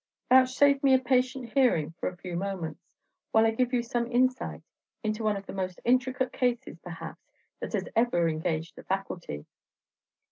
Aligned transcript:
Vouchsafe 0.31 0.81
me 0.81 0.95
a 0.95 0.99
patient 0.99 1.53
hearing 1.53 1.91
for 1.99 2.09
a 2.09 2.17
few 2.17 2.35
moments, 2.35 2.81
while 3.31 3.45
I 3.45 3.51
give 3.51 3.71
you 3.71 3.83
some 3.83 4.11
insight 4.11 4.63
into 5.03 5.21
one 5.23 5.37
of 5.37 5.45
the 5.45 5.53
most 5.53 5.79
intricate 5.85 6.33
cases, 6.33 6.79
perhaps, 6.79 7.21
that 7.59 7.73
has 7.73 7.87
ever 7.95 8.27
engaged 8.27 8.75
the 8.75 8.83
faculty." 8.83 9.45